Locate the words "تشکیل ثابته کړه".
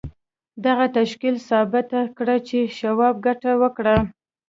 0.97-2.35